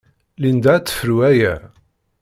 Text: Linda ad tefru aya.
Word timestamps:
Linda 0.41 0.71
ad 0.75 0.85
tefru 0.85 1.17
aya. 1.29 1.53